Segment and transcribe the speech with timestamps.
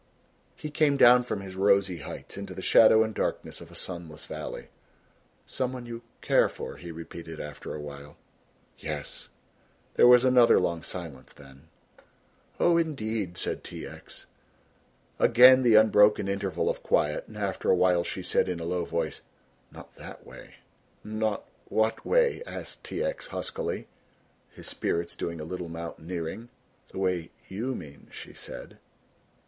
[0.55, 4.25] He came down from his rosy heights into the shadow and darkness of a sunless
[4.25, 4.69] valley.
[5.45, 8.17] "Some one you care for," he repeated after a while.
[8.79, 9.27] "Yes."
[9.93, 11.67] There was another long silence, then,
[12.59, 13.85] "Oh, indeed," said T.
[13.85, 14.25] X.
[15.19, 18.85] Again the unbroken interval of quiet and after a while she said in a low
[18.85, 19.21] voice,
[19.71, 20.55] "Not that way."
[21.03, 23.03] "Not what way!" asked T.
[23.03, 23.27] X.
[23.27, 23.87] huskily,
[24.49, 26.49] his spirits doing a little mountaineering.
[26.87, 28.79] "The way you mean," she said.